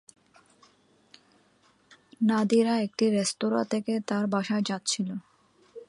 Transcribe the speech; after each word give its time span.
নাদিরা 2.21 2.73
একটি 2.77 3.05
রেস্তোঁরা 3.09 3.61
থেকে 3.63 3.93
তার 4.07 4.25
বাসায় 4.27 4.63
যাচ্ছিল। 4.65 5.09